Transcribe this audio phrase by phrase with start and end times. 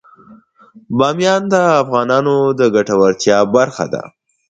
[0.97, 4.03] بامیان د افغانانو د ګټورتیا برخه ده.